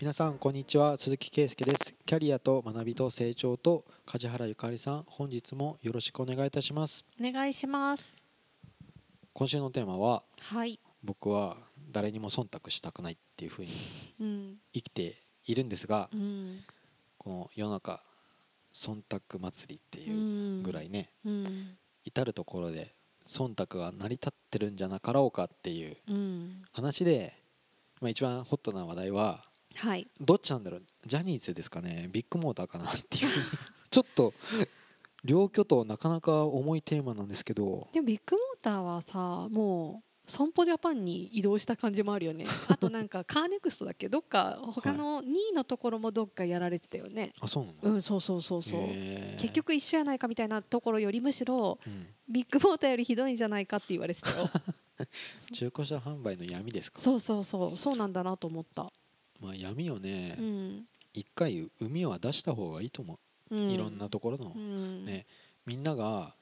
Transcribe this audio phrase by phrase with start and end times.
[0.00, 1.94] 皆さんこんにちは鈴木圭介です。
[2.06, 7.04] キャリアと学びと成長と梶原ゆかりさん本日もよろしくお願いいたします。
[7.20, 8.16] お願いします。
[9.34, 10.80] 今週のテーマははい。
[11.04, 11.58] 僕は
[11.92, 13.72] 誰にも忖度したくないっていうふうに
[14.20, 14.56] うん。
[14.72, 16.64] 生きているんですがうん。
[17.18, 18.02] この世の中
[18.72, 21.76] 忖度祭りっていうぐらいねうん。
[22.06, 22.94] 至る所で
[23.26, 26.62] 忖度が成り立ってるんじゃなかろうかっていううん。
[26.72, 27.34] 話で、
[28.00, 30.06] まあ、一番ホットな話題ははい。
[30.20, 30.82] どっちなんだろう？
[31.06, 32.08] ジャニーズですかね？
[32.12, 33.28] ビッグモーターかなっていう
[33.90, 34.32] ちょっと
[35.24, 37.88] 両巨頭なかなか重いテーマなんですけど。
[37.92, 42.44] でもビッグモーターはさもう損保ジャパンに移動した感じもあるよね。
[42.68, 44.08] あとなんかカーネクストだっけ？
[44.08, 47.32] どっか他の2位のところもどっかやられてたよね。
[47.40, 48.80] あそうなの、うんそうそうそうそう。
[49.38, 52.06] 結、局一緒やないかみたいなところよりむしろうん。
[52.28, 54.48] ビッグモーターよりひどいんじゃないかって言われてたよ。
[55.52, 57.00] 中古車販売の闇ですか？
[57.00, 57.76] そうそうそう。
[57.76, 58.92] そうなんだなと思った
[59.40, 60.84] まあ闇をねうん。
[61.12, 63.18] 一回海は出した方がいいと思
[63.50, 63.70] う、うん。
[63.70, 65.04] いろんなところの、うん。
[65.04, 65.26] ね
[65.66, 66.34] みんなが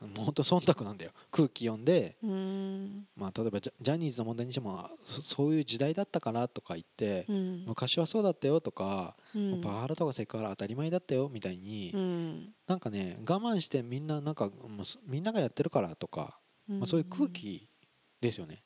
[0.00, 1.12] もうほんと忖度なんだよ。
[1.30, 3.06] 空気読んで、うん。
[3.16, 7.64] まあ、例えばジャニーズの問題にしてもそそういう時代だったからとか言って、うん。
[7.66, 9.60] 昔はそうだったよとか、うん。
[9.62, 12.54] パワハラとかセクハラ当たり前だったよみたいに、うん。
[12.66, 14.50] なんかね我慢してみんななんか
[15.06, 16.38] みんながやってるからとか、
[16.68, 17.66] まあ、そういう空気
[18.20, 18.62] ですよね、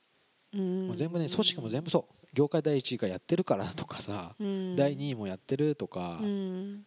[0.52, 0.88] うん。
[0.88, 4.76] もう全部ね組織も全部そう業界第一位がやってるからとかさ、うん。
[4.76, 6.86] 第2位もやってるとか、うん。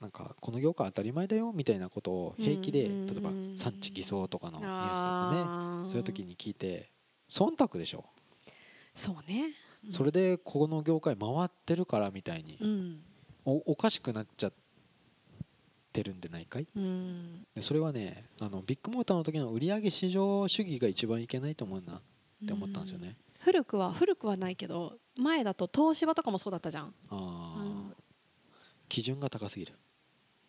[0.00, 6.90] なんかこの業界当たり前だよみたいなことを平気で、うん例えば産地偽装とかのニュースとかねそういう時に聞いて
[7.30, 8.04] 忖度でしょ、
[8.96, 9.54] そうね。
[9.90, 13.00] それでこの業界回ってるからみたいに、うん。
[13.44, 14.52] おおかしくなっちゃっ
[15.92, 16.66] てるんでないかい？
[16.74, 17.46] うん。
[17.54, 22.00] でそれはねあのビッグモーターの時の売上市場主義が一番いけないと思うなっ
[22.44, 26.94] て思ったんですよね、古くは古くはないけど前だと東芝とかもそうだったじゃん。
[27.10, 27.94] ああ、
[28.88, 29.74] 基準が高すぎる。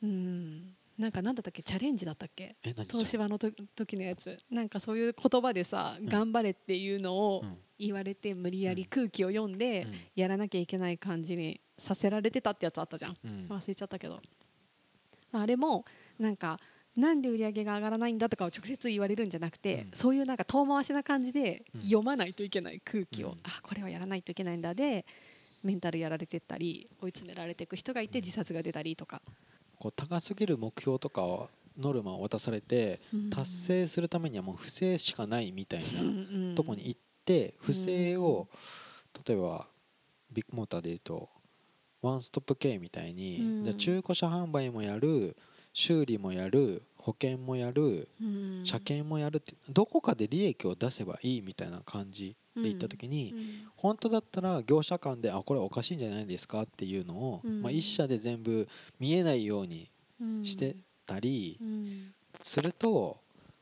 [0.04, 0.76] うん。
[0.98, 1.64] なんかなんだったっけ？
[1.64, 2.56] チャレンジだったっけ？
[2.64, 4.38] 東芝のと時のやつ。
[4.52, 6.06] なんかそういう言葉でさ、うん。
[6.06, 7.58] 頑張れっていうのをうん。
[7.80, 9.94] 言われて無理やり空気を読んでうん。
[10.16, 13.18] やらなきゃいけない感じにさせられてたってやつあったじゃん。
[13.26, 13.48] うん。
[13.50, 14.22] 忘れちゃったけど。
[15.32, 15.84] あれも
[16.20, 16.60] なんか
[16.96, 19.98] なんで売り上げが上がらないんだとかを直接言われるんじゃなくて、うん。
[19.98, 21.82] そういうなんか遠回しな感じでうん。
[21.82, 23.34] 読まないといけない空気を、うん。
[23.44, 25.06] あこれはやらないといけないんだで
[25.64, 28.26] メンタルやられてったり追い詰められていく人がいてうん。
[28.26, 29.22] 自殺が出たりとか、
[29.80, 33.00] こう高すぎる目標とかをノルマを渡されて
[33.32, 38.48] 達成するためにはもう不正しかないみたいなとこに行って不正を
[39.28, 39.66] 例えば
[40.32, 41.30] ビッグモーターでいうと
[42.02, 43.64] ワンストップ系みたいにうん。
[43.64, 45.36] じゃあ中古車販売もやる
[45.74, 48.62] 修理もやる保険もやるうん。
[48.66, 53.34] 車検もやるってどこかで利益を出せばいいみたいな感じで行った時に
[53.76, 57.62] 本当だったら業者間であこれおかしいんじゃないですかっていうのをうん。
[57.62, 58.68] まあ一社で全部
[59.00, 59.90] 見えないように
[60.22, 60.76] うんして
[61.06, 62.14] たりうん。
[62.42, 63.18] すると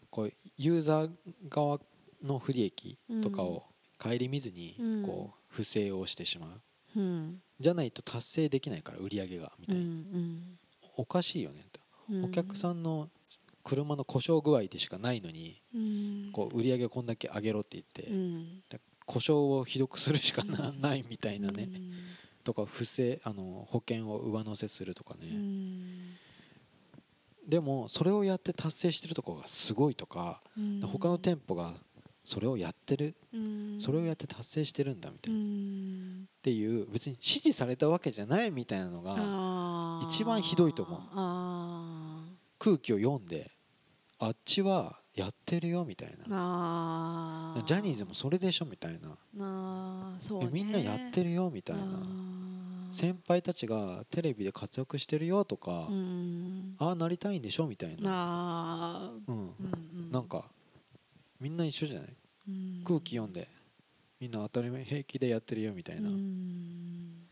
[0.09, 1.09] こうユーザー
[1.49, 1.79] 側
[2.23, 3.63] の不利益とかを
[3.97, 5.03] 顧みずにうん。
[5.03, 6.47] こう不正をしてしま
[6.95, 6.99] う。
[6.99, 7.41] うん。
[7.59, 10.57] じゃないと達成できないから売り上げがみたういな、ん
[10.97, 11.80] おかしいよねと、うん
[12.23, 13.09] お客さんの
[13.63, 16.29] 車の故障具合でしかないのにうん。
[16.31, 18.63] こう売り上げこんだけ上げろって言って、うん。
[19.05, 21.91] 故障をひどくするしかなないみたいなね、うん。
[22.43, 26.17] とか不正あの保険を上乗せするとかね、うん。
[27.47, 30.81] でもそれをやって達成してるところがすごいとか、うん。
[30.81, 31.73] 他の店舗が
[32.23, 33.15] それをやってる。
[33.33, 33.79] うん。
[33.79, 36.25] それをやって達成してるんだみたいな、っうん。
[36.41, 40.99] ていう別に指示されたわけじゃないみたいなのが一番ひどいと思う。
[41.13, 42.23] あ
[42.59, 43.51] 空気を読んで
[44.19, 46.29] あっちはやってるよみたいー。
[46.29, 49.17] なジャニーズもそれでしょみたいな。
[50.51, 51.83] みんなやってるよみたいな。
[52.91, 56.75] 先輩たちがテレビで活躍してるよとか、うん。
[56.77, 59.31] ああなりたいんでしょみたいな、あー。
[59.31, 59.37] うん。
[59.37, 59.53] うん
[59.95, 60.11] うん。
[60.11, 60.51] なんか
[61.41, 62.09] みんな一緒じゃない？
[62.47, 62.83] うん。
[62.85, 63.49] 空気読んで。
[64.19, 67.27] みんな当たり前平気でやってるよみたいな、うっん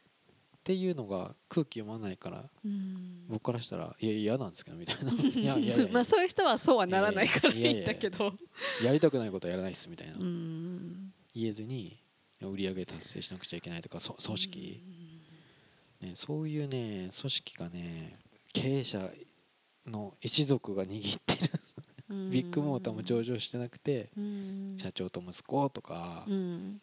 [0.63, 3.25] ていうのが空気読まないからうん。
[3.29, 5.11] 僕からしたらいや嫌なんですけどみたいな。
[5.13, 8.33] いやいやいや まあそういう人はそうはならないからいやいやいや言ったけど。
[8.83, 11.13] やりたくないことはやらないっすみたいな、うん。
[11.35, 11.97] 言えずに
[12.41, 14.83] 売り上げ達成しなくちゃいけないとかそ組織、
[16.01, 18.17] ね、そういうね組織がね
[18.53, 19.11] 経営者
[19.85, 21.51] の一族が握ってる。
[21.53, 21.58] うん
[22.09, 24.75] ビッグモーターも上場してなくてうん。
[24.77, 26.81] 社長と息子とかうん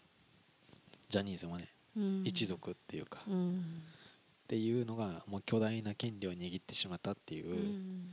[1.09, 2.23] ジャニーズもねうん。
[2.25, 3.83] 一族っていうかっうん。
[4.49, 7.51] ていうのがもう巨大な権利を握ってしまったっていう。
[7.51, 8.13] うん。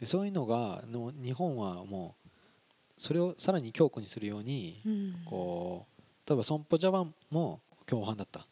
[0.00, 2.28] でそういうのがの日本はもう
[2.98, 5.14] それをさらに強固にするようにうん。
[5.24, 8.46] こう例えば損保ジャパンも共犯だった。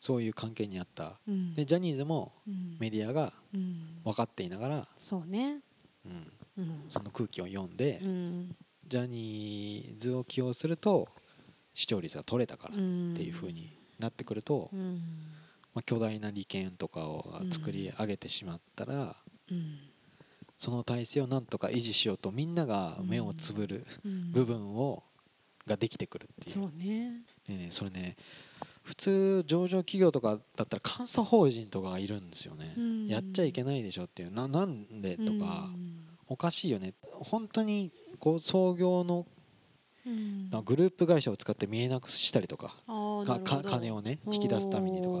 [0.00, 1.14] そういう関係にあった。
[1.28, 1.54] うん。
[1.54, 2.76] でジャニーズもうん。
[2.78, 4.00] メディアがうん。
[4.04, 5.60] 分かっていながら、そうね
[6.06, 8.56] うん、うんその空気を読んで、うん。
[8.86, 11.08] ジャニーズを起用すると
[11.72, 15.02] 視聴率が取れたからっうんていう風になってくると、うん。
[15.74, 19.16] まあ、巨大な利権とかを作り上げてしまったら、
[19.50, 19.78] うん。
[20.58, 24.32] その体制をなんとか維持しようとみんなが目をつぶるうん。
[24.32, 25.02] 部分を
[25.66, 26.54] ができてくるっていう。
[26.54, 27.22] そうね。
[27.46, 28.16] でねそれね
[28.82, 33.06] 普通上場企業とかだったら監査法人とかがいるんですよね、うん。
[33.06, 34.32] やっちゃいけないでしょっていう。
[34.32, 35.70] ななんでとか、
[36.28, 36.94] おかしいよね。
[37.20, 39.26] 本当にこう創業の
[40.64, 42.74] グループ会社を使って見えなくしたりとか。
[43.44, 45.18] か金をね引き出すためにとか。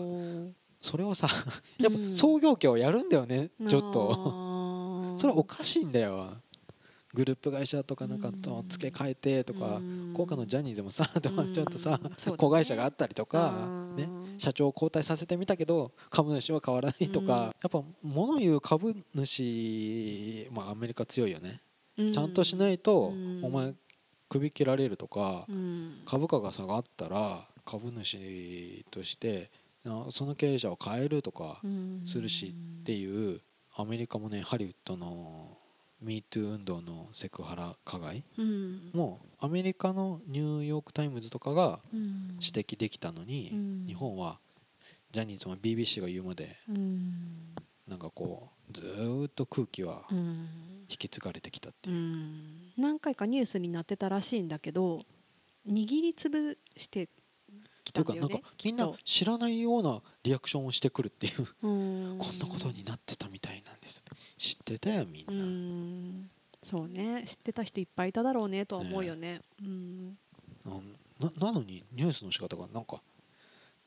[0.80, 1.28] それをさ
[1.78, 2.10] やっうん。
[2.12, 3.50] ぱ創業家はやるんだよね。
[3.68, 5.14] ちょっと。
[5.18, 6.36] それはおかしいんだよ
[7.14, 10.12] グループ会社とかなんかとうん付け替えてとかうん。
[10.14, 11.40] 効果のジャニーズもさちうん。
[11.60, 12.00] ょっとさ
[12.36, 14.38] 子会社があったりとかねうん。
[14.38, 17.26] 社長を交代させてみたけど株主は変わらないとうん。
[17.26, 21.60] かやっぱ物言う株主まあアメリカ強いよね。
[21.96, 23.44] ちゃんとしないとうん。
[23.44, 23.74] お前
[24.28, 26.02] 首切られるとかうん。
[26.06, 29.50] 株価が下がったら株主として
[29.84, 32.00] なその経営者を変えるとかうん。
[32.04, 33.40] するしっていう
[33.74, 35.58] アメリカもねハリウッドの
[36.04, 38.90] MeToo 運動のセクハラ加害うん。
[38.92, 42.38] もアメリカのニューヨーク・タイムズとかがうん。
[42.40, 43.84] 指摘できたのにうん。
[43.86, 44.38] 日本は
[45.12, 47.54] ジャニーズも BBC が言うまでうん。
[47.86, 50.48] なんかこうずーっと空気はうん。
[50.88, 51.98] 引き継がれてきたってういう。
[52.00, 52.72] ん。
[52.76, 55.00] 何回かニュースになってたらしいんだけど
[55.68, 57.08] 握りつぶして
[57.84, 62.18] きたんだよというかなんかみんな知らないようなリアクションをしてくるっていううん。
[62.18, 63.31] こんなことになってたみたいな。
[63.31, 63.31] んです
[64.42, 66.30] 知ってたよみんうな、ん。
[66.64, 67.24] そうね。
[67.26, 69.40] 知ってた人いっぱいいただろうねとは思うよね。
[69.60, 70.18] うん。
[70.64, 70.82] なん
[71.20, 73.00] ななのにニュースの仕方がなんか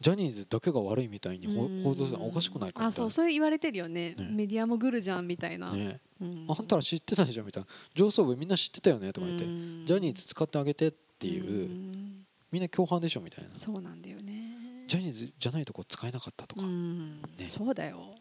[0.01, 4.15] ジャニーズだけが悪いみたいに報道するのはおかしくないかあみたいうそそれ言われてるよね。
[4.17, 4.27] ね。
[4.31, 6.45] メディアもグルじゃんみたいな、な、ね、うん。
[6.47, 7.69] あんたら知ってたでしょみたいな。
[7.93, 9.83] 上層部みんな知ってたよねとか言って、うん。
[9.85, 12.25] ジャニーズ使ってあげてっていう、ん。
[12.51, 13.49] みんな共犯でしょみたいな。
[13.57, 14.85] そうなんだよね。
[14.87, 17.21] ジャニーズじゃないとこ使えなかったとか、うん。
[17.37, 17.47] ね。
[17.47, 18.15] そうだよ、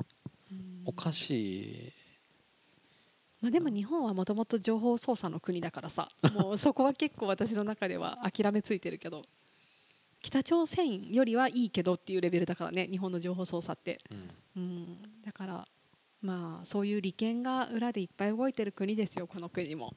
[0.50, 0.82] うん。
[0.86, 1.30] おかし
[1.88, 1.92] い
[3.44, 9.22] まあ、でも日本はもともと情報操作の国だからさ もうそこは結構私の中では諦めついてるけど
[10.22, 14.30] 北朝鮮よりはいいけどっていうレベルだからね日本の情報操作って、うん。
[14.56, 15.68] うん、だから
[16.22, 19.92] まあそういう利権が裏でいっぱい動いてる国ですよこの国も、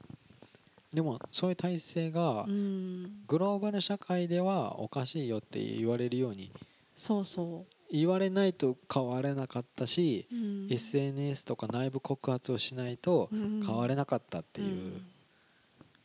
[0.91, 6.51] でもそういう体制がうん、グローバル社会ではおかしいよって言われるように
[6.97, 15.06] そうそ言われないと変われなかったし、う、うん、SNS とか内部告発をしないと変変われなかったっていう、ん。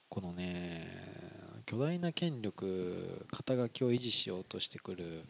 [0.08, 1.12] このね
[1.64, 5.25] 巨大な権力肩書きを維持しようとしてくる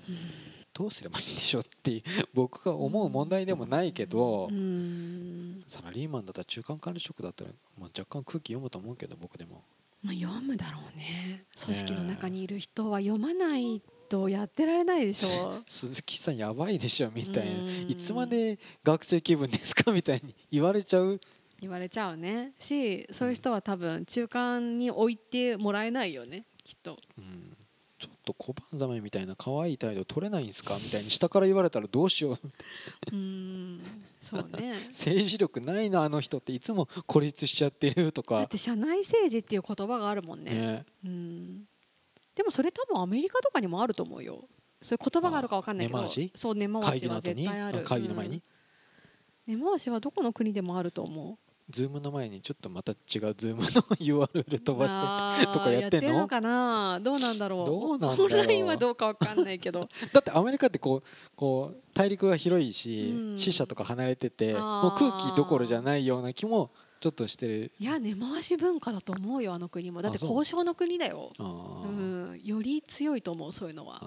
[0.74, 2.02] どうすればいいんでしょうって
[2.34, 5.62] 僕が思う問題でもないけど、うん。
[5.68, 9.62] サラリーマンだったら中間管理職だったら、まあ、若干空気読むと思うけど僕でも。
[10.02, 11.44] まあ、読むだろうね。
[11.62, 15.62] 組織の中にいる人は読まないとやってられないでしょ？
[15.66, 17.62] 鈴木さんやばいでしょみたいな。
[17.62, 17.90] うん。
[17.90, 21.18] いつまで学生気分ですかみたいに言われちゃう？
[21.60, 22.52] 言われちゃうね。
[22.58, 26.98] しそういう人は多分中間に置いてもらえないよねきっと。
[27.18, 27.56] うん。
[27.98, 32.38] ちょっと小判ざめみたいな可愛い態度取れないんですかみたいに下から言われたらどうしよう
[33.14, 33.80] うん
[34.20, 34.72] そうね。
[34.90, 40.50] 政治力ないなあの人っていつも孤立しちゃってるとだかって社内政治っていう言葉があるもんね。
[40.52, 40.84] ね。
[41.04, 41.68] うん
[42.34, 44.44] でもそれ多分アメリカとかにもあると思うよ。
[44.80, 46.06] そういう言葉があるかわかんないけど。
[46.34, 47.80] そう根回しは絶対ある。
[47.80, 48.42] あ会議の前に、
[49.48, 49.58] うん。
[49.58, 51.38] 根回しはどこの国でもあると思う。
[51.70, 54.88] ズームの前にちょっとまた違うズームの URL 飛ば
[55.38, 56.10] してとかやってんの？
[56.10, 57.00] るのかな？
[57.00, 57.66] どうなんだろう？
[57.66, 59.88] どうなんオンラインはどうかわかんないけど。
[60.12, 61.02] だってアメリカってこう
[61.36, 63.38] こう大陸が広いし、うん。
[63.38, 66.70] 死者とか離れててもう空気どころじゃないような気も
[67.02, 67.72] ちょっとしてる。
[67.80, 70.02] いや根回し文化だと思うよあの国も。
[70.02, 71.32] だって交渉の国だよ。
[71.36, 72.40] あうー、ん。
[72.44, 74.00] より強いと思うそういうのは。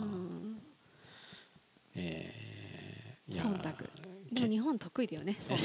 [0.00, 0.62] うん。
[1.94, 3.68] えー忖度。
[4.32, 5.56] でけも日本得意だよね忖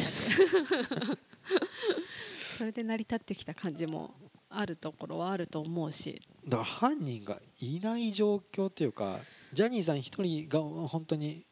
[1.14, 1.18] 度。
[2.58, 4.14] それで成り立ってきた感じも
[4.50, 6.22] あるところはあると思うし。
[6.46, 9.20] だから犯人がいない状況っていうか
[9.54, 11.46] ジャニーさん一人が本当に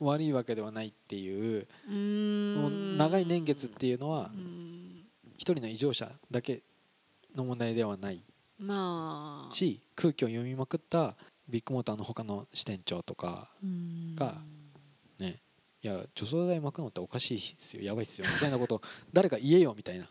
[0.00, 1.66] 悪いわけではないっていう
[2.58, 5.02] もう長い年月っていうのはうん。
[5.38, 6.62] 一人の異常者だけ
[7.34, 8.24] の問題ではない。
[8.58, 9.54] まあ。
[9.54, 11.14] し空気を読みまくった
[11.48, 14.16] ビッグモーターの他の支店長とかうん。
[14.16, 14.34] が
[15.18, 15.40] ね
[15.82, 17.82] いや除草剤巻くのっておかしいっすよ。
[17.82, 18.26] やばいっすよ。
[18.32, 20.08] みたいなことを 誰か言えよみたいな。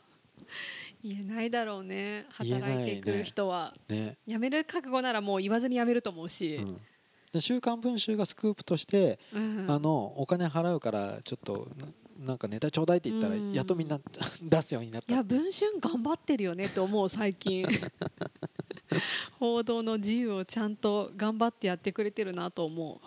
[1.04, 2.26] 言えないだろうね。
[2.30, 6.80] 働いていく人は、ね、辞める覚悟ならもう言わずに辞めると思うし、う
[7.42, 11.88] 週刊文春がスクープとして、うんあのお金払うからちょっとな
[12.26, 13.52] なんかネタちょうだいって言ったら、うん。
[13.52, 14.00] やっとみんな
[14.42, 17.66] 出すようになったいや文春頑張ってるよねって思う最近。
[19.40, 23.02] 報道の自由をちゃんと頑張ってやってくれてるなと思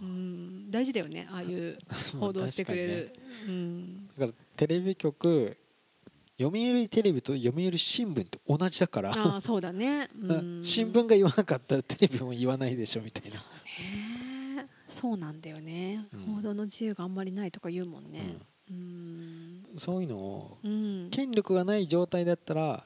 [0.00, 1.78] う、うん、大事だよねああいう
[2.18, 3.14] 報道してくれる、
[3.46, 5.56] うん、だからテレビ局
[6.38, 9.12] 読売テレビと読売新聞と同じだから。
[9.12, 13.40] ああそうだね、うん、新聞が言わなかったらテレビも言わないでしょみたいな。
[13.80, 16.34] ねそうなんだよね、うん。
[16.36, 18.36] 報道の自由があんまりないとか言うもんね。
[18.70, 18.76] うん。
[18.76, 19.62] うん。
[19.76, 21.08] そういうのをうん。
[21.10, 22.84] 権力がない状態だったら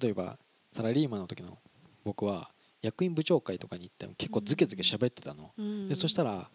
[0.00, 0.38] 例えば
[0.72, 1.58] サラリーマンの時の
[2.04, 2.50] 僕は
[2.82, 5.88] 役員部長会とかに行っても結構ズケズケ喋ってたの、うん。
[5.88, 6.50] でそしたら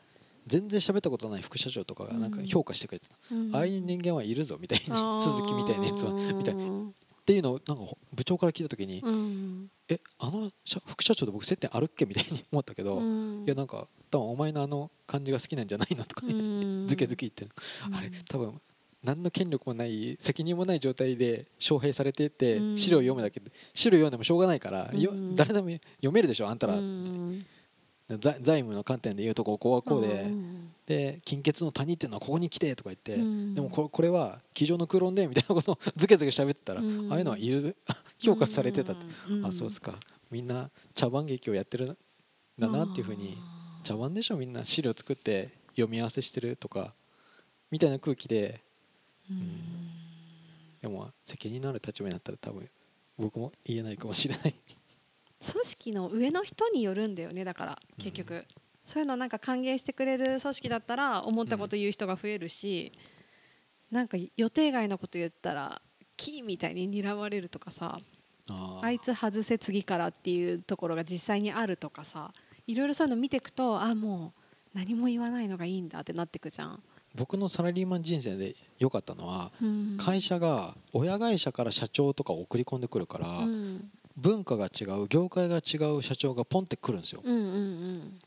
[0.46, 3.56] 全然喋ったことない副社長とかがなんか評価してくれてた、うん。
[3.56, 6.14] ああいう人間はいるぞみたいに鈴木みたいなやつは。
[6.38, 6.56] みたい
[7.28, 12.06] っなていうのをなんか部長から聞いた時に、うんえあの社副社長と僕接点あるっけ？
[12.06, 13.44] みたいに思ったけど、うん。
[13.44, 16.38] いやなんか多分お前のあの感じが好きなんじゃないのとかね、う
[16.84, 16.88] ん。
[16.90, 17.52] ズケズケ言ってる、
[17.88, 17.96] うん。
[17.96, 18.60] あれ多分
[19.04, 22.78] 何の権力もない責任もない状態で招聘されてて、うん。
[22.78, 25.36] 資料読むだけで資料読んでもしょうがないから、ようん。
[25.36, 27.46] 誰でも読めるでしょあんたら、うん。
[28.20, 33.54] 財財務の観点で言うとここはこうで、んで金欠の谷っていうのはここに来てとか言って、うん。
[33.54, 37.12] でもこれこれは机上の空論でみたいなことをズケズケ喋ってたら、うん。
[37.12, 37.76] ああいうのはいる
[38.20, 39.46] 評価されてたって、うん。
[39.46, 40.00] あそうっすか。
[40.32, 41.98] みんな茶番劇をやってるん
[42.58, 43.38] だなっていうふうに
[43.84, 44.38] 茶番でしょ？
[44.38, 46.96] みんな資料作って読み合わせしてるとか
[47.70, 48.62] みたいな空気で
[49.30, 49.90] うん。
[50.82, 52.70] でも責任のある立場になったら多分
[53.18, 54.56] 僕も言えないかもしれない。
[55.52, 58.46] 組織の上の人によるんだよねだから結局、
[58.88, 62.94] そういうのなんか歓迎してくれる組織だったら思ったこと言う人が増えるし、
[63.92, 65.82] なんか予定外のこと言ったら
[66.16, 68.00] キーみたいに睨まれるとかさ
[68.50, 72.34] ああいつ外せ次からっていうところが実際にあるとかさ
[72.66, 74.34] いろいろそういうの見ていくとあも
[74.74, 76.84] う何も言わないのがいいんだってなってくじゃん、
[77.16, 79.98] 僕のサラリーマン人生で良かったのはうん。
[79.98, 83.90] 会社が親会社から社長とかを送り込んでくるから、うん。
[84.18, 88.20] 文化が違う業界が違う社長がポンって来るんですよ、うんうん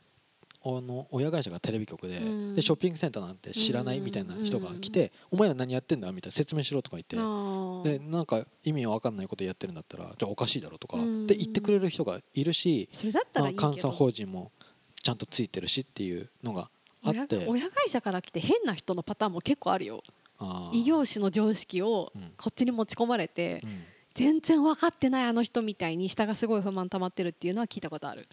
[0.63, 2.55] あの親会社がテレビ局で,、うん。
[2.55, 13.71] でショッピングセンターなんて知らないみたいな人が来て「お前ら何やってんだ?」みたいな説明しろとか言ってでなんか意味わかんないことやってるんだったらじゃあおかしいだろとかうんで言ってくれる人がいるしそれだったらいいけど。
[13.71, 14.53] 監査法人も
[15.03, 16.71] ちゃんとついてるしっていうのが
[17.03, 17.47] あ親って。
[17.47, 20.03] 親会社から来て変な人のパターンも結構あるよ。
[20.73, 22.33] 異業種の常識をうん。
[22.37, 23.83] こっちに持ち込まれて、うん。
[24.15, 28.29] 全然分かってないあの人みたいに下がすごい不満溜まってるっていうのは聞いたことある。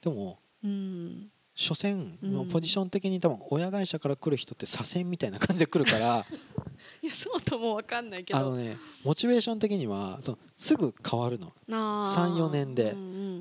[0.00, 2.48] でもうん所詮のうん。
[2.48, 6.24] ポジション的に多分親会社から来る人って左遷みたいな感じで来るから
[7.02, 8.38] いやそうとも分かんないけど。
[8.38, 11.52] あのねモチベーション的にはそのすぐ変わるの。
[11.68, 12.94] 34年で。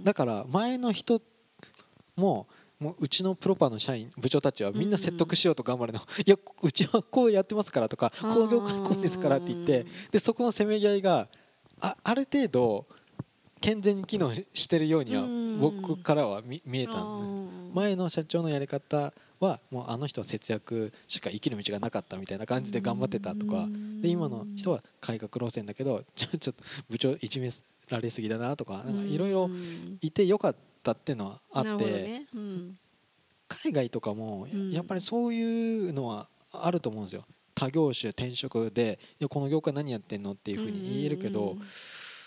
[0.03, 1.21] だから前の人
[2.15, 2.47] も
[2.79, 11.29] もううちのプロパの社員部長たちはみんな説得しようと頑張るの、 いやうちはこうやってますからとかこの業界こうですからって言ってでそこのせめぎ合いが
[11.79, 12.85] あある程度
[13.61, 15.59] 健全に機能してるようにはうん。
[15.59, 23.67] 僕からは見見えたんです前の社長のやり方はもうあの人は節約しか生きる道がなかったみたいな感じで頑張ってたとか
[24.01, 27.51] で今の人は改革路線だけどちょ ちょっと部長いじめ
[27.89, 29.49] られすぎだなとかいろいろ
[30.01, 32.21] いてよかったっていうのはあって、
[33.47, 34.71] 海外とかもうん。
[34.71, 37.25] やっぱりそういうのはあると思うんですよ。
[37.53, 41.57] 他業種転職でこの業界何やってんのっていうふうに言えるけど、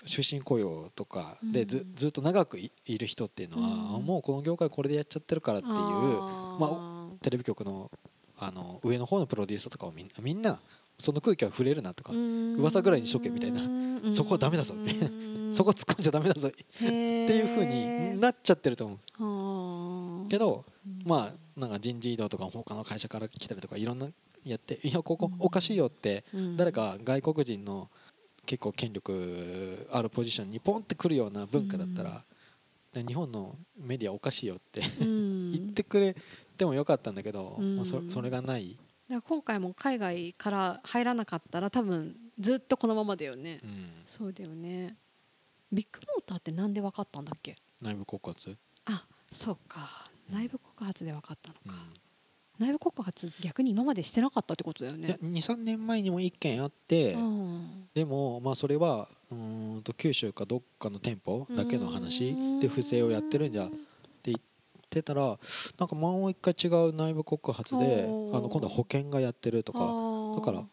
[0.08, 1.94] 終身雇用とかでずうん。
[1.94, 4.04] ずっと長くいいる人っていうのは、うん。
[4.04, 7.90] もうこの業界これでやっちゃってるからっていうまテレビ局の
[8.38, 10.60] あの上の方のプロデューサーとかもみんなみんな
[10.98, 13.64] その空気は触れるなとか、噂ぐらいにしとけみたいなう
[14.08, 14.12] ん。
[14.12, 15.06] そこはダメだぞみたいな。
[15.06, 15.52] うん。
[15.52, 18.84] そこ突っ込んじゃダメだぞっていうふうになっちゃってると
[19.16, 20.28] 思う。
[20.28, 20.64] けど
[21.04, 24.08] まあなんか人事異動とか他の会社から来たりとかいろんな
[24.44, 26.56] やっていやここおかしいよってうん。
[26.56, 27.88] 誰か外国人の
[28.48, 32.24] 結構権力あるポジションにポンってくるような文化だったら、
[32.94, 35.50] 日本のメディアおかしいよってうん。
[35.52, 36.16] 言ってくれ
[36.56, 37.76] てもよかったんだけど、うん。
[37.76, 38.78] まあ、そそれがない、
[39.26, 43.60] 今回も海外から入らなかったら多分ずっとこのままだよね。
[43.62, 43.90] うん。
[44.06, 44.96] そうだよね。
[45.70, 47.54] ビッグモーターってなんで分かったんだっけ？
[47.82, 50.10] 内部告発、あそうか。
[50.30, 50.34] うん。
[50.34, 51.70] 内部告発で分かったのうん。
[51.70, 51.76] か、
[52.58, 55.18] 内部告発逆に今までしてなかったってことだよね。
[55.22, 57.88] 23年前にも1件あって、うん。
[57.94, 63.76] でもまあそれはうーんと九州かどっかの店舗だけの話で不正をやってるんじゃって
[64.24, 64.40] 言っ
[64.90, 65.38] てたら
[65.78, 69.78] なんかもう一回違う内部告発であの今度は保険がやってるとか
[70.40, 70.64] だから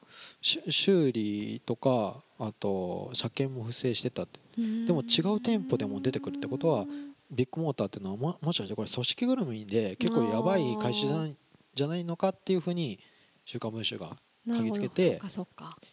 [0.41, 4.39] し修理とかあと車検も不正してたって。
[4.57, 6.85] でも違う店舗でも出てくるってことは
[7.29, 11.35] ビッグモーターっていうのはももしかしてこれ組織ぐるみで結構やばい会社じゃない
[11.75, 12.99] じゃないのかっていうふうに
[13.45, 14.17] 「週刊文春」が
[14.47, 15.21] 嗅ぎつけて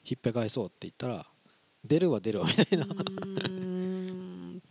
[0.05, 1.27] ひっぺ返そうって言ったら
[1.85, 2.87] 出るわ出るわみたいな。
[2.87, 4.63] み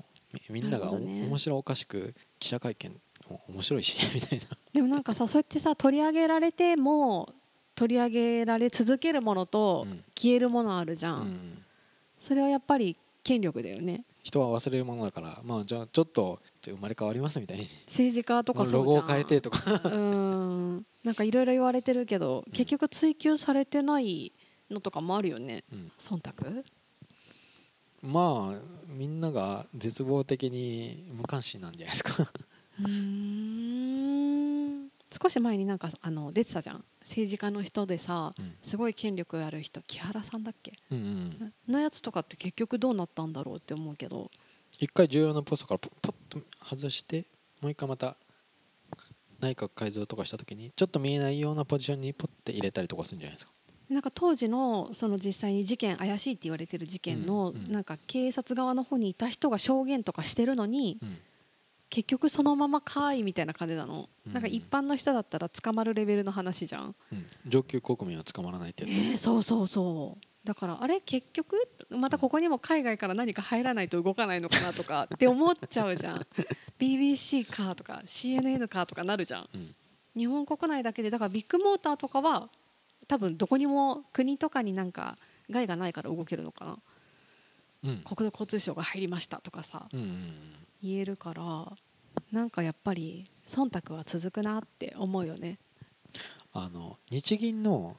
[0.50, 1.28] みんながおね。
[1.28, 3.00] 面白おかしく記者会見
[3.30, 4.46] お面白いしみたいな。
[4.74, 7.34] でもなんかさそうやってさ取り上げられても
[7.76, 10.04] 取り上げられ続けるものとうん。
[10.16, 11.66] 消えるものあるじゃ、うんん。
[12.20, 14.06] それはやっぱり権力だよね。
[14.24, 15.42] 人は忘れるものだから。
[15.44, 16.40] まあじゃあちょっと
[16.70, 17.68] 生まれ変わりますみたいに。
[17.88, 19.60] 政治家とかロゴを変えてとか。
[19.60, 20.86] うーん。
[21.04, 24.32] なんかいろいろ言われてるけど結局追及されてない
[24.70, 25.64] のとかもあるよね。
[25.74, 25.92] うん。
[25.98, 26.64] 忖度？
[28.04, 32.32] まあみんなが絶望的に無関心なんじゃないですか。
[32.80, 34.90] うーん。
[35.22, 36.86] 少し前になんかあの出てたじゃん。
[37.02, 38.54] 政治家の人でさうん。
[38.62, 40.74] すごい権力ある人木原さんだっけ？
[40.92, 41.02] うんう
[41.46, 44.30] んのやつとかって結局どうなったんだろうって思うけど
[44.82, 47.26] 一回重要なポストからポポッと外して
[47.62, 48.18] もう一回また
[49.40, 53.52] 内閣改造とかした時にちょっと見えないようなポジションにポッて入れたりとかするんじゃないですか。
[53.92, 61.18] なんか当時のその実際に事件怪しいって言われてる事件のなんか警察側の方にいた人が証言とかしてるのにうん。
[61.92, 64.10] 結局そのままかいみたいな感じなの。
[64.26, 64.34] うん。
[64.34, 66.96] なんか一般の人だったら捕まるレベルの話じゃん。
[67.12, 67.26] うん。
[67.46, 71.56] 上級国民は捕まらないってやつ、ねそうそうそうだからあれ結局
[71.90, 76.28] またここにも海外から何か入らないと動かないのかなとか って思っちゃうじゃん。
[76.80, 79.50] BBC かとか CNN かとかなるじゃん。
[79.54, 79.76] うん。
[80.16, 82.50] 日本国内だけでだからビッグモーターとかは
[83.08, 85.18] 多分どこにも国とかになんか
[85.50, 86.78] 害がないから動けるのかな。
[87.84, 87.98] うん。
[88.04, 90.34] 国土交通省が入りましたとかさうんうん。
[90.82, 91.72] 言えるから
[92.32, 95.60] なんかやっぱり忖度は続くなって思うよね。
[96.54, 97.96] あの日銀の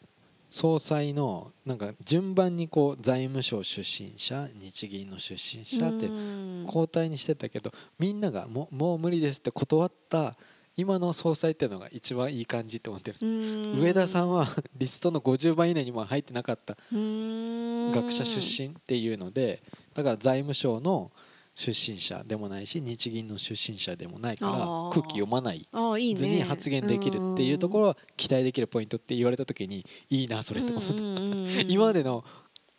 [0.53, 6.65] 総裁のなんか順番にこう財務省出身者日銀の出身者ってうん。
[6.67, 10.37] 交代にしてたけどみんながもうもう無理ですって断った
[10.77, 13.19] 今の総裁っていうのが一番いい感じって思ってる。
[13.23, 13.81] うん。
[13.81, 17.91] 上田さんは リストの50番以内にも入ってなかったうん。
[17.93, 19.63] 学者出身っていうので
[19.95, 21.13] だから財務省の
[21.55, 24.57] 出身者でもないし日銀の出身者でもないから
[24.91, 25.69] 空気読まない
[26.17, 32.25] 図に発言できるっていうところは期待できるポイントって言われた時にいいなそれって思って今までの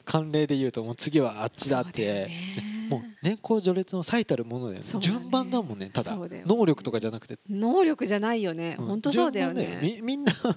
[0.05, 2.29] 慣例で言うともう次はあっちだって
[2.89, 4.99] もう年功序列の最たるものだよね。
[4.99, 6.15] 順番だもんねただ。
[6.17, 7.39] 能力とかじゃなくて。
[7.49, 8.75] 能力じゃないよね。
[8.77, 8.85] うん。
[8.87, 9.79] 本当そうだよね。
[9.81, 10.53] み みんなまあ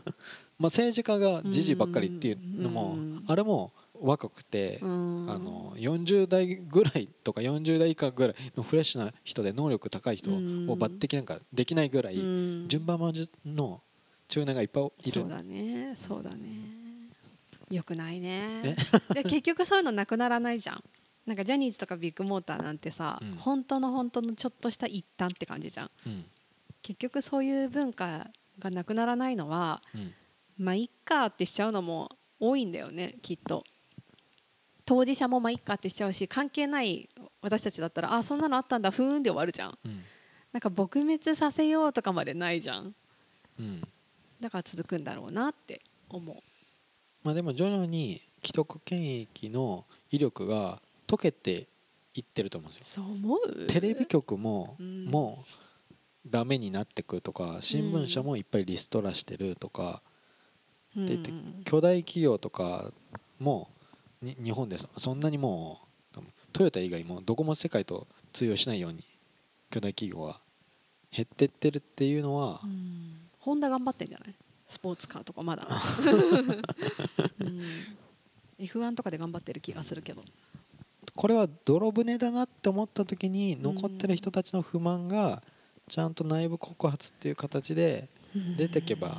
[0.64, 3.24] 政治家がじじばっかりっていうのもうん。
[3.26, 10.66] あれも若くてああの40代ぐらいとか40代以下ぐらいのフレッシュな人で能力高い人をうん。
[10.70, 13.82] 抜擢なんかできないぐらい順順番待ちの
[14.28, 15.20] 中年がいっぱいいる。
[15.20, 15.94] そうだね。
[15.96, 16.48] そうだね。
[17.70, 18.62] よくないね。
[18.62, 18.76] ね。
[19.14, 20.84] で結局そういうのなくならないじゃん。
[21.26, 23.32] なんかジャニーズとかビッグモーターなんてさ、うん。
[23.36, 25.90] 本当の本当のちょっとした一端って感じじゃん。
[26.06, 26.24] うん。
[26.82, 28.28] 結局そういう文化
[28.58, 30.12] がなくならないのはうん。
[30.58, 33.64] まあいっかってしちゃうのも多いんだよねきっと
[34.86, 37.08] 当事者もまあいっかってしちゃうし関係ない
[37.42, 39.78] 私たちだったらあそんなのあったんだふーんで終わるじゃん。
[39.84, 40.02] うん。
[40.52, 42.94] なんか撲滅させようとかまでないじゃん。
[43.58, 43.86] うん。
[44.40, 46.36] だから続くんだろうなって思う。
[47.24, 51.66] まあでも徐々に既得権益の威力が解けて
[52.14, 53.02] いってると思うんですよ。
[53.04, 53.66] そう思う？
[53.66, 55.06] テレビ局もうん。
[55.06, 60.00] もうダメになってくとか新聞社もいっぱいリストラしてるとか
[60.96, 61.06] うん。
[61.06, 61.18] で
[61.64, 62.92] 巨大企業とか
[63.40, 63.75] もに
[64.22, 65.80] 日本でそそんなにも
[66.16, 66.20] う
[66.52, 69.04] トヨタ以外もどこも世界と通用しないように
[69.70, 70.40] 巨大企業が
[71.10, 73.20] 減ってってるっていうのはうん。
[73.38, 74.34] ホンダ頑張ってんじゃない？
[74.68, 75.68] スポーツカーとかまだ、
[77.38, 77.62] うん、
[78.58, 80.24] F1 とかで頑張ってる気がするけど。
[81.14, 85.42] これは泥船だなって思った時に残ってる人たちの不満が
[85.88, 88.08] ちゃんと内部告発っていう形で
[88.58, 89.18] 出てけば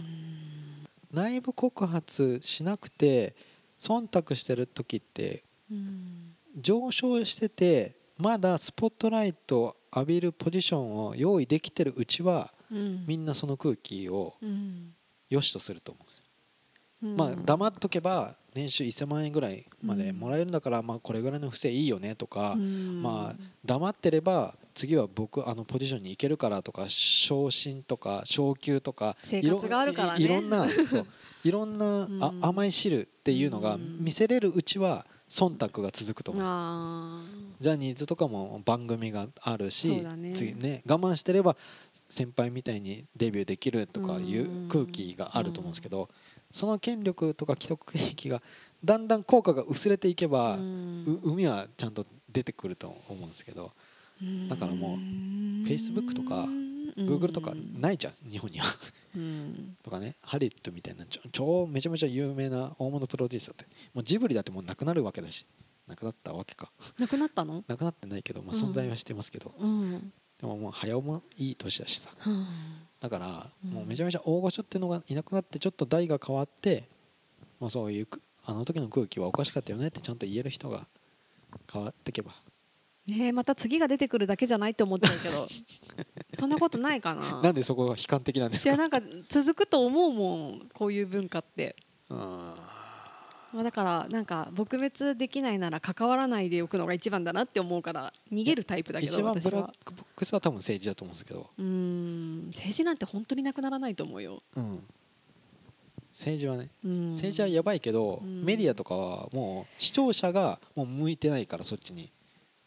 [1.12, 3.36] 内部告発しなくて
[3.80, 6.34] 忖度してる時ってうん。
[6.60, 13.06] 上昇しててまだスポットライトを浴びるポジションを用意できてるうちはうん。
[13.08, 14.94] みんなその空気をうん。
[15.30, 16.24] 良しとすると思うんですよ。
[17.04, 17.16] うん。
[17.18, 23.02] まあ黙っとけば年収1000万円ぐらいまでもらえるんだからまあこれぐらいの不正いいよねとかうん。
[23.04, 31.08] まあ黙ってれば次は僕あのポジションに行けるからとか昇進とか昇給とか生活があるからいろんなそう
[31.48, 32.24] いろんなうん。
[32.24, 33.98] あ甘い汁っていうのがうん。
[34.00, 36.44] 見せれるうちは忖度が続くと思う。
[36.46, 37.24] あ
[37.60, 40.34] ジャニーズとかも番組があるし、ね。
[40.36, 41.56] 次ね我慢してれば
[42.10, 46.10] 先輩みたいにデビューできるとかいう空気があると思うんですけど、
[46.52, 48.42] その権力とか既得権益が
[48.84, 50.58] だんだん効果が薄れていけば、
[51.24, 53.72] 海はちゃんと出てくると思うんですけど
[54.50, 54.98] だからもう
[55.68, 56.48] Facebook とか
[56.98, 58.66] Google とかないじゃん日本には。
[59.16, 65.46] う んとかねハリウッドみたいな超めちゃめちゃ有名な大物プロデューサーってもうジブリだってもうなくなるわけだし。
[65.88, 66.70] なくなったわけか。
[67.00, 67.64] なくなったの？
[67.66, 70.12] なくなってないけど、まあ、うん存在はしてますけど、うん。
[70.38, 72.10] でももう早尾もいい年だしさ。
[72.18, 72.48] は
[73.00, 73.72] だからうん。
[73.72, 76.90] もうめちゃめちゃ大御所っていうのがいなくなってちょっと代が変わって
[77.60, 80.88] もうそういうくあの時の空気はおかしかったよねってちゃんと言える人が
[81.72, 82.32] 変わってけば。
[82.32, 82.47] あ
[83.08, 85.48] ねえまた次が出てくるだけじゃないって思っちゃうけど。
[86.40, 87.42] そんなことないかな。
[87.42, 88.70] なんでそこが悲観的なんですか？
[88.70, 91.76] いやなんか続くと思うもんこういう文化って、
[92.10, 100.42] うんまあ、だからなんか撲滅できないなら関わらないでおくのが一番だなって思うから逃げるタイプだけど一番ブラックボックスは。
[100.42, 104.84] 多分政治だと思うんですけど、うーん政治なんて本当になくならないと思うよ、うん、
[106.12, 106.70] 政治はね。
[106.84, 108.44] うん、政治はやばいけど、うん。
[108.44, 112.12] メディアとかはもう視聴者がもう向いてないからそっちに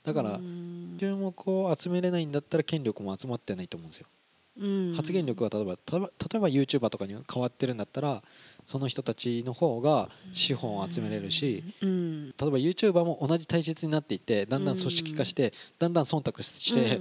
[0.04, 0.96] だからうん。
[0.98, 4.06] 注目を集めれないんだったら権力も集まってないと思うんですよ、
[4.58, 4.94] うん。
[4.94, 8.22] 発言力が例えば例えば例えば YouTuber とかに変わってるんだったら
[8.66, 12.26] その人たちの方が資本を集めれるし、うん。
[12.28, 17.00] 例えば YouTuber も同じ体質になっていってだんだん組織化して、だんだん忖度して、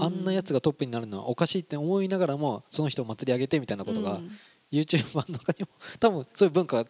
[0.00, 4.30] あんなやつがトップになるのはおかしいって思いながらもその人を祭り上げてみたいなことが、うん。
[4.72, 5.68] YouTuber の中にも
[6.00, 6.86] 多分そういう文化が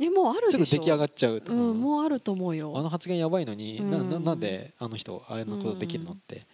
[0.00, 0.78] えもうあるすでしょ。
[0.78, 2.72] ぐ出来上がっちゃうとう思う、ん、もうあると思うよ。
[2.76, 4.24] あの発言やばいのに、ななうん。
[4.24, 6.46] なんであの人あんなことできるのって、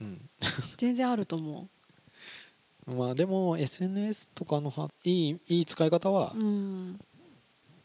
[0.00, 0.30] うん。
[0.76, 1.68] 全然あると思
[2.86, 7.00] まあでも SNS とかのはいいいい使い方はう、うん。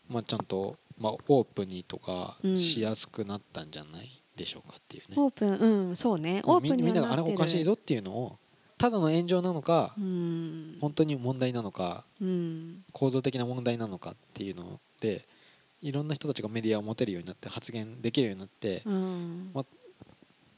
[0.09, 2.57] まあ、ちゃんと、まあ、オープンにとかうん。
[2.57, 6.41] しやすくなったんじゃないでしょうかっていうね、オープンうんそうね。
[6.45, 8.37] オープンにみみんながあれおかしいぞっていうのを
[8.77, 10.77] ただの炎上なのか、うん。
[10.79, 12.83] 本当に問題なのかうん。
[12.91, 15.25] 構造的な問題なのかっていうので
[15.81, 19.51] いろんな人たちがメディアを持てるようになって発言できるようになって、うん。
[19.53, 19.65] ま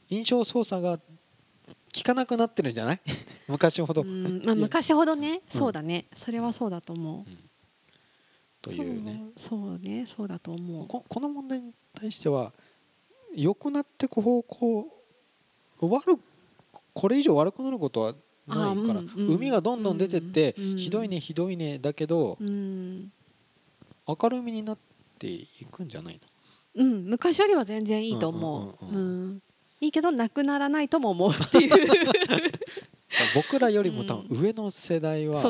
[0.08, 3.00] 印象操作が効かなくなってるんじゃない？
[3.48, 4.42] 昔ほど、うん。
[4.44, 5.40] まあ、昔ほどね。
[5.52, 5.60] うん。
[5.60, 6.06] そうだね。
[6.16, 7.30] それはそうだと思う。
[8.62, 9.24] というね。
[9.36, 10.06] そうね。
[10.06, 10.86] そうだと思う。
[10.86, 12.52] ここの問題に対しては
[13.34, 14.88] 良くなっていく方向
[15.80, 16.20] 悪く
[16.92, 18.12] これ以上悪くなることは
[18.46, 19.34] ないから、あうんうん。
[19.36, 20.76] 海がどんどん出てって、うん。
[20.76, 23.12] ひどいねひどいねだけど、うん、
[24.20, 24.78] 明るみになっ
[25.18, 26.20] ていくんじゃない
[26.74, 29.42] うん、昔よりは全然いいと思う,、うんうんうんうん。
[29.80, 31.70] いいけどなくならないとも思うっていう。
[31.70, 31.76] の
[33.34, 35.40] 僕らよりも多分上の世代は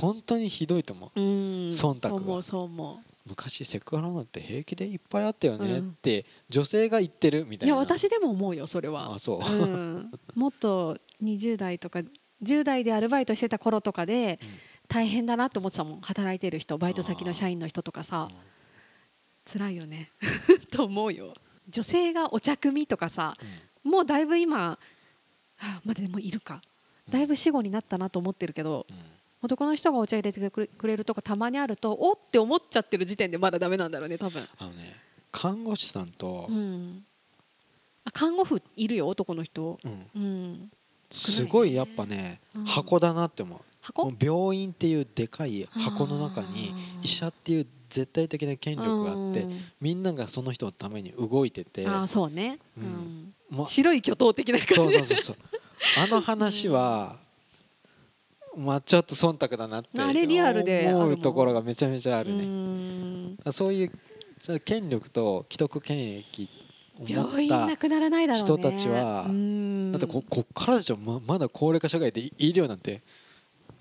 [0.00, 1.68] 本当にひどいと思う、うん。
[1.68, 2.42] 忖度が。
[2.42, 5.92] そう思う昔セクハラなんて平気でいっぱいあったよねっうん。
[5.94, 7.74] て女性が言ってるみたいな。
[7.74, 9.14] ういや私でも思うよそれは。
[9.14, 12.02] あそう、うん、もっと20代とか
[12.42, 14.48] 10代でアルバイトしてた頃とかでうん
[14.88, 16.00] 大変だなと思ってたもん。
[16.00, 18.28] 働いてる人バイト先の社員の人とかさ。
[18.30, 18.36] うん
[19.46, 20.10] 辛いよね。
[20.70, 21.32] と思うよ。
[21.68, 23.36] 女性がお茶組とかさ
[23.84, 23.90] うん。
[23.92, 24.78] もうだいぶ今
[25.58, 26.60] あまだでもいるか。
[27.08, 28.96] だいぶ死後になったなと思ってるけどうん。
[29.42, 34.96] 男の人がお茶入れてくれくれるとこたまにあるとおって思っちゃってる時点でまだダメなんだろうね多分、あのね
[35.30, 37.04] 看護師さんとう、ん、
[38.04, 39.78] あ看護婦いるよ男の人。
[39.84, 40.10] うん。
[40.14, 40.72] うん。
[41.12, 42.64] すごいやっぱね、うん。
[42.64, 43.60] 箱だなって思う
[44.20, 49.60] 病院っていうでかい箱の中に医者っていう絶対的な権力があってうん。
[49.80, 53.66] みんながその人のために動いててああそうね、ううん。
[53.66, 54.74] 白い巨頭的な感じ。
[54.74, 55.36] そうそうそうそう。
[55.98, 57.16] あの話は、
[58.56, 63.38] まあちょっと忖度だなってあれリアルであるもん思うところがめちゃめちゃあるうね、ん。
[63.52, 66.48] そういう権力と既得権益
[67.06, 68.46] 病院なくならないだろうね。
[68.46, 69.92] 人たちはうん。
[69.92, 73.02] だってここっからでしょままだ高齢化社会で医療なんて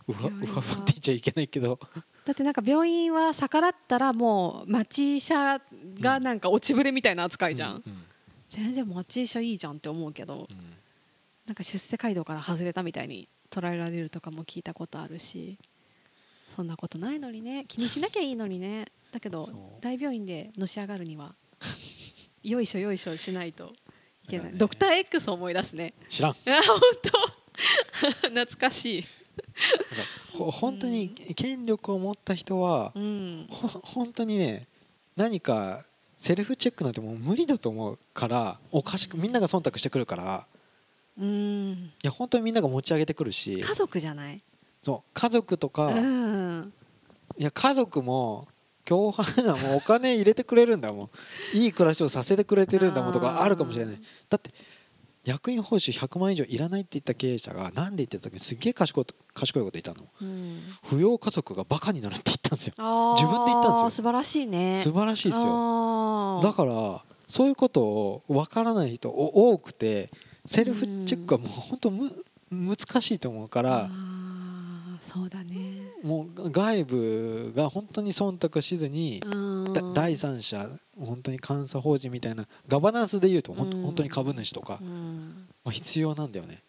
[0.08, 1.80] うわうわって言っちゃいけないけど。
[2.26, 5.62] だってなんか病院は逆らったらもう町医者
[6.00, 8.04] がなんか落ちぶれみたいな扱いじゃん、うんうん。
[8.50, 10.74] 全然町医者いいじゃんって思うけどうん。
[11.46, 15.60] なんか出世街道から外れたみたいに捉えられるとかも聞いたことあるし
[16.56, 17.66] そんなことないのにね。
[17.68, 18.88] 気にしなきゃいいのにね。
[19.12, 19.48] だけど
[19.82, 21.36] 大病院でのし上がるには
[22.44, 23.74] よいしょよいしょしないと
[24.24, 24.58] いけない、ね。
[24.58, 25.94] ドクター X を思い出すね。
[26.10, 26.32] 知らん。
[26.32, 27.46] あ本当。
[28.30, 29.06] 懐かしい
[30.34, 33.48] ほ 本当に権力を持った人はうん。
[33.50, 34.68] ほ本当にね
[35.16, 35.86] 何か
[36.18, 40.48] セルフチェックなんてもう無理だと思うからおかしくみんなが忖度してくるから。
[41.18, 41.72] うん。
[41.72, 43.60] いや本当にみんなが持ち上げてくるし。
[43.62, 44.42] 家族じゃない？
[44.84, 46.74] そう家族とか、ういん
[47.38, 48.48] や家族も
[48.84, 51.10] 共犯だもうお金入れてくれるんだも
[51.54, 51.58] ん。
[51.58, 54.00] いい暮らしをさせてくれてるんだもんとかあるかもしれない。
[54.30, 54.52] だって
[55.26, 60.08] 役員報酬100万以上いらないって言った経営者がなんで言ってた時にすげえ賢い賢いこと言ったの。
[60.22, 60.62] うん。
[60.84, 62.74] 扶養家族がバカになるって言ったんですよ。
[62.78, 63.90] 自分で言ったんですよ。
[63.90, 64.76] 素晴らしいね。
[64.76, 65.48] 素晴らしいですよ。
[65.48, 70.12] よだからそういうことを分からない人お多くて
[70.46, 72.12] セルフチェックはもう本当む
[72.52, 73.90] 難しいと思うから。
[75.12, 75.75] そうだね
[76.06, 79.24] もう外部が本当に忖度しずに
[79.96, 85.48] 第三者本当に監査法人みたいなガバナンスでいうと本当に株主とかうん。
[85.64, 86.62] まあ必要なんだよね。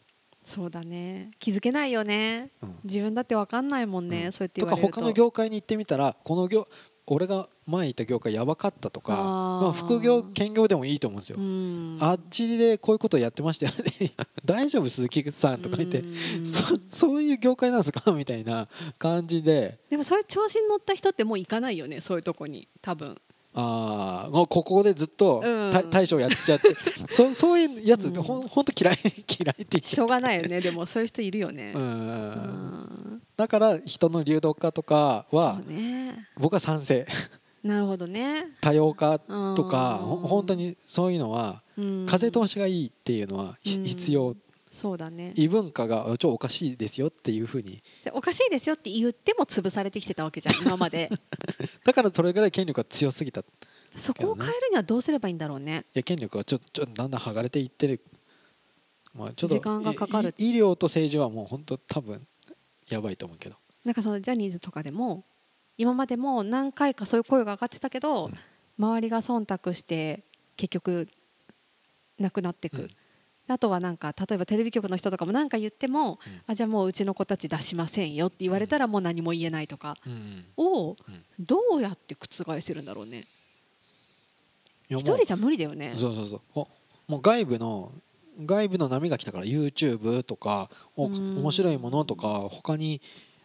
[0.46, 1.33] そうだね。
[1.38, 2.51] 気づけないよね。
[2.62, 2.77] うん。
[2.85, 4.33] 自分だって分かんないもんね、うん。
[4.33, 6.66] そうやって言とか他の業界に行ってみたらこの業
[7.14, 11.37] 俺が前いた業界やばかったとかまあ、副業兼業でもいいと思うんですよ。
[11.38, 11.99] うん。
[12.01, 14.12] あっちでこういうことやってましたよね。
[14.45, 16.01] 大丈夫鈴木さんとか言って。
[16.01, 16.47] うん。
[16.47, 18.11] そそういう業界なんですか？
[18.12, 19.79] みたいな感じで。
[19.88, 23.16] でもそういう調子に乗った人ってもう行かないよねそういうとこに多分。
[23.55, 24.31] あー。
[24.35, 25.42] もうここでずっと
[25.90, 26.77] 大将やっちゃって。
[27.09, 28.14] そそういうやつうん。
[28.23, 30.61] ほんと嫌い 嫌いって言っちゃうしょうがないよね。
[30.61, 31.73] でもそういう人いるよね。
[31.75, 36.29] ううんんだから人の流動化とかはね。
[36.38, 37.07] 僕は賛成。
[37.62, 38.46] なるほどね。
[38.61, 41.62] 多様化ととかほ本当にそういうのは
[42.07, 44.35] 風通しがいいっていうのは必要。
[44.72, 45.33] そうだね。
[45.37, 47.83] 異文化がちょおかしいですよっていうふうに。
[48.05, 51.11] でおかしいですよって言っても潰されてきてたわけじゃん 今まで。
[51.85, 53.40] だからそれぐらい権力が強すぎた。
[53.40, 53.44] い
[53.96, 55.87] そこを変えるにはどうすればいいんだろうね。
[55.92, 58.01] や権力がちょちょだんだん剥がれていってる、
[59.14, 60.35] まあ、ちょっと時間がかかる。
[60.38, 62.27] い医療と政治はもう本当多分
[62.88, 63.57] やばいと思うけど。
[63.85, 65.25] なんかそのジャニーズとかでも
[65.79, 68.38] 今までも何回かそういう声が上がってたけど、うん。
[68.79, 70.25] 周りが忖度して
[70.57, 71.09] 結局
[72.18, 72.90] なくなっていく、うん。
[73.49, 76.42] あとはなんか例えばテレビ局の人とかも何か言っても、うん。
[76.46, 80.96] あじゃあもううちの子たち出しませんよって言われたらもう何も言えないとかうんをうん。
[81.38, 83.27] どうやって覆せるんだろうね。
[84.88, 85.94] 一人じゃ無理だよね。
[85.99, 86.40] そうそうそう。
[86.55, 86.68] お
[87.09, 87.92] もう外部の
[88.44, 93.01] 外部の波が来たから YouTube とか面白いものとか他に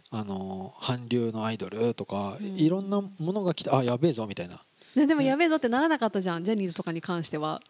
[0.09, 2.57] あの韓流のアイドルとかうん。
[2.57, 4.63] いろんなものが来てあやべえぞみたいな。
[4.95, 7.61] ねでもやべえぞってならなかったじゃんジャニーズとかに関しては、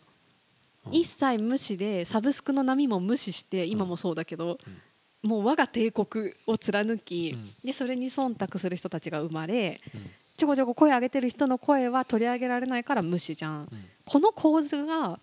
[0.88, 0.93] うん。
[0.93, 4.57] 一切無視でサブスクの波も無視して今もそうだけど、
[5.21, 7.51] もう我が帝国を貫き、うん。
[7.63, 10.01] でそれに忖度する人たちが生まれうん。
[10.36, 13.67] ちょこちょこ声上げてる人の声は取り上げられないから無視じゃん。
[13.71, 13.86] うん。
[14.03, 15.19] この構図が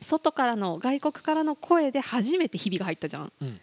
[0.00, 3.32] 外からの外国からの声で初めてひびが入ったじゃん。
[3.40, 3.60] うん。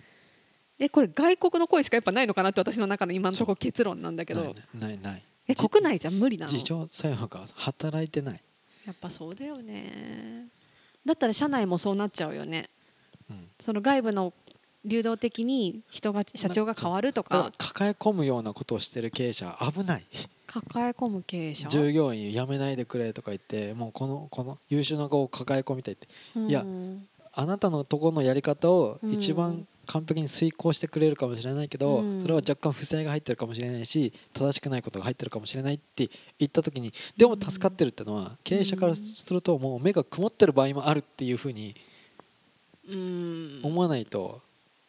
[0.78, 4.56] えこれ外国の声しかやっぱないのかなって私の中の今のところ結論なんだけど。
[4.74, 6.52] ないないえ国内じゃ無理なの？
[6.52, 8.41] 自浄作用が働いてない、
[8.86, 10.48] やっぱそうだよね。
[11.06, 12.69] だったら社内もそうなっちゃうよね。
[13.30, 13.48] うん。
[13.62, 14.34] その外部の
[14.84, 20.06] 流動的に人が社長が変わるとか抱え込むようなことをしてる経営者危ない
[20.62, 21.68] 抱え込む経営者？
[21.70, 26.08] 従業員辞めないでくれとか言ってもうこのこの優秀な子を抱え込みたいって。
[26.36, 29.12] いやうんあなたのところのやり方をうん。
[29.12, 32.22] 一番完璧に遂行してくれるかもしれないけど、うん。
[32.22, 41.76] それは若干不正が入ってるかもしれないし正しくないことが入ってるかもしれないって言った時にでも助かってるってのは経営者からするともう目が曇ってる場合もあるっていうふうに
[42.89, 43.60] うん。
[43.63, 44.41] 思わないと、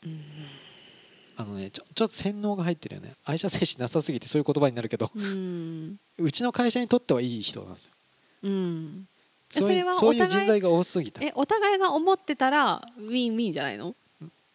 [0.04, 0.20] うん
[1.38, 3.14] あのねちょちょっと洗脳が入ってるよね。
[3.24, 5.10] 愛社精神なさすぎてそういう言葉になるけど。
[5.14, 5.96] うん。
[6.18, 7.92] うちの会社にとってはいい人なんですよ。
[8.44, 9.06] うん。
[9.54, 11.22] えそういそれはうそういう人材が多すぎた。
[11.22, 13.94] えお互いが思ってたらウィンウィンじゃないの？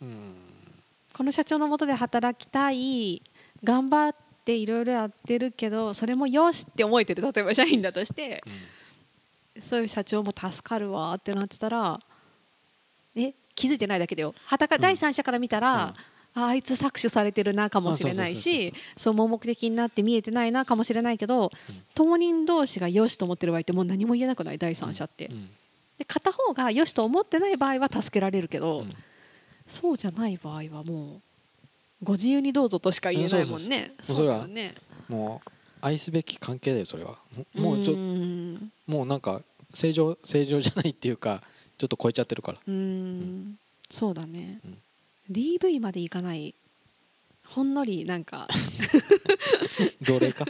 [0.01, 0.33] うん。
[1.13, 3.21] この社長のもとで働きたい
[3.63, 7.21] 頑張っていろいろやってるけどそれもよしって思えてる。
[7.21, 8.43] 例えば社員だとして。
[9.69, 11.99] そういう社長も助かるわってなってたら
[13.15, 14.33] え気づいてないだけだよ。
[14.45, 14.81] はたかうん。
[14.81, 15.93] 第三者から見たら、
[16.33, 21.83] ああいつ搾取されてるなかもしれないしそう盲目的になって見えてないなかもしれないけど、うん。
[21.93, 25.49] 当人同士がよしと思ってる場合ってもう何も言えなくない第三者って、うん。
[25.97, 28.95] で片方がよしと思ってない場合は助けられるけど、うん。
[29.67, 31.21] そうじゃない場合はもう
[32.03, 33.93] ご自由にどうぞとしか言えないもんね。
[34.01, 34.75] そうだよね。
[35.09, 35.49] もう
[35.81, 37.17] 愛すべき関係だよそれは。
[37.53, 39.41] ももうちょんもうなんか
[39.73, 41.43] 正常正常じゃないっていうか
[41.77, 42.59] ちょっと超えちゃってるから。
[42.65, 43.57] うん。
[43.89, 44.77] そうだね、うん
[45.29, 46.55] DV までいかない。
[47.45, 48.47] ほんのりなんか。
[50.01, 50.45] 奴隷か？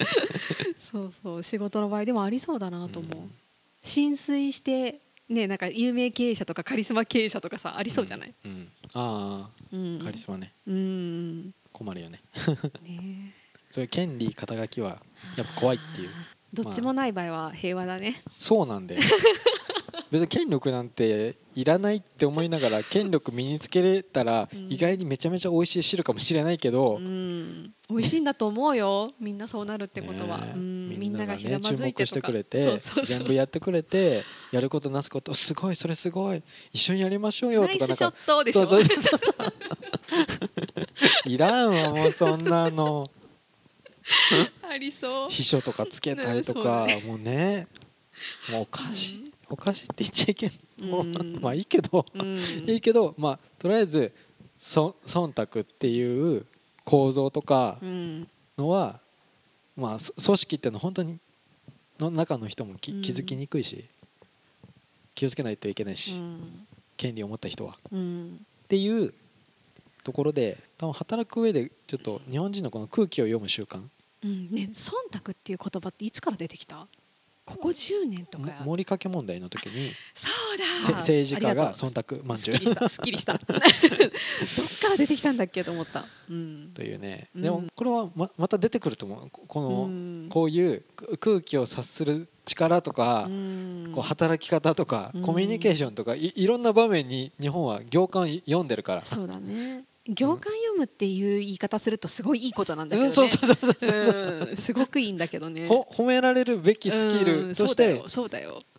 [0.80, 1.42] そうそう。
[1.42, 3.34] 仕事の場合でもありそうだなと思う、うん。
[3.82, 8.50] 浸水してねなんか有名経営者とかカリスマ経営者とかさありそうじゃない、うん。
[8.50, 8.68] うん。
[8.94, 9.98] あうん。
[10.00, 10.52] あカリスマね。
[10.66, 11.54] うん。
[11.72, 12.22] 困るよね。
[12.82, 13.34] ね。
[13.70, 15.02] そういう権利肩書きは
[15.36, 16.10] やっぱ怖いっていう。
[16.54, 19.02] どっちもない場合は平和だね、そうなんだよ
[20.10, 24.72] 別に権力なんていらないって思いながら権力身につけれたらうん。
[24.72, 29.12] 意外にめちゃめちゃ美味しい汁かもしれないけど、うん、美味しいんだと思うよ。
[29.20, 30.52] みんなそうなるってことは、ね。
[30.54, 36.42] うん、みみんながね注目してくれて全部やってくれてやることなすことすごいそれすごい。
[36.72, 38.14] 一緒にやりましょうよとかなんか
[41.24, 43.10] いらんわもうそんなの。
[44.62, 45.30] ありそう。
[45.30, 47.02] 秘書とかつけたりとか、 ね。
[47.06, 47.66] もうね。
[48.50, 51.40] もうおかしい、おかしいって言っちゃいけんうん。
[51.40, 52.36] まあいいけど、うん。
[52.66, 54.12] いいけどまあとりあえず
[54.58, 56.46] そ忖度っていう
[56.84, 58.28] 構造とかうん。
[58.58, 59.00] のは、
[59.76, 61.18] まあそ組織っていうのは本当に
[62.00, 63.02] の中の人もきうん。
[63.02, 63.84] 気づきにくいし、
[65.14, 66.66] 気をつけないといけないし、うん。
[66.96, 67.72] 権利を持った人は。
[67.72, 68.44] っうん。
[68.68, 69.12] ていう
[70.04, 73.80] ところで多分働く上でちょっと日本人のこの空気を読む習慣。
[74.24, 74.50] うん。
[74.50, 76.86] ね忖度っていう言葉っていつから出てきた？
[77.46, 82.58] ここ10年とか盛りかけ問題の時にそうせだ政治家が忖度まんじゅう。
[82.58, 83.34] すっきりした。
[83.38, 86.06] どっから出てきたんだっけと思った。
[86.28, 86.72] うん。
[86.74, 87.42] というね、うん。
[87.42, 89.30] でもこれはままた出てくると思う。
[89.30, 90.26] ここの、うん。
[90.28, 93.92] こういうく空気を察する力とか、うん。
[93.94, 95.22] こう働き方とか、うん。
[95.22, 99.06] コミュニケーションとかいいろんな場面に日本は行間読んでるから。
[99.06, 104.56] そうだね行間読むっていう言い方するとすごいいいことなんだけどね。
[104.56, 105.66] すごくいいんだけどね。
[105.66, 108.02] ほ褒められるべきスキルとして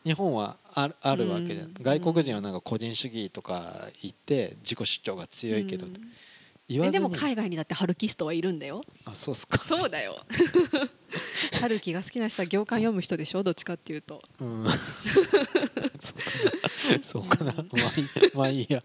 [0.04, 1.74] 日本はあるあるわけじゃん、うん。
[1.82, 5.94] 外国人はなんか個人主義とか言って自己主張が強いけど、うん
[6.70, 8.84] えでも海外にだってハルキストはいるんだよ。
[9.06, 9.58] あそうっすか。
[9.60, 10.18] そうだよ。
[11.62, 13.44] ハルキが好きな人は行間読む人でしょ？
[13.44, 14.22] どっちかっていうと。
[14.42, 14.66] うん。
[16.00, 16.34] そうか
[16.96, 17.02] な。
[17.02, 17.70] そうかな、うん。
[17.72, 18.84] まあいいまあいいや。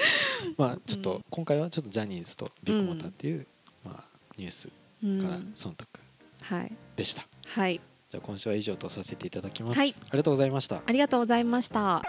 [0.56, 1.24] まあちょっと、うん。
[1.28, 3.46] 今回はちょっとジャニーズとビッグモーターっていう、
[3.84, 4.04] まあ、
[4.36, 4.70] ニュース
[5.02, 5.86] うんから忖度
[6.42, 6.72] はい。
[6.96, 7.80] でした、はい。
[8.10, 9.90] じゃあ今週は以上とさせていただきます、はい。
[9.90, 10.82] ありがとうございました。
[10.86, 12.02] ありがとうございました